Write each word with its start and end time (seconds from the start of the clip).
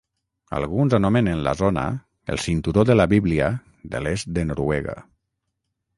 Alguns 0.59 0.95
anomenen 0.97 1.43
la 1.47 1.53
zona 1.59 1.83
"el 2.35 2.41
cinturó 2.45 2.87
de 2.91 2.97
la 2.97 3.07
bíblia" 3.13 3.53
de 3.95 4.03
l'est 4.07 4.35
de 4.39 4.51
Noruega. 4.53 5.01